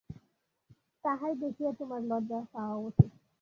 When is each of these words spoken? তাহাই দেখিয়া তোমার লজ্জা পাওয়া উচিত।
তাহাই 1.03 1.33
দেখিয়া 1.41 1.71
তোমার 1.79 2.01
লজ্জা 2.05 2.39
পাওয়া 2.53 2.75
উচিত। 2.87 3.11